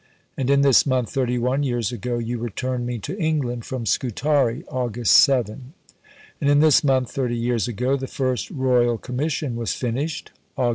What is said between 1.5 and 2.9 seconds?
years ago you returned